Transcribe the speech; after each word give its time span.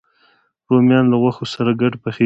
رومیان 0.69 1.05
له 1.11 1.17
غوښو 1.21 1.45
سره 1.53 1.71
ګډ 1.81 1.93
پخېږي 2.01 2.19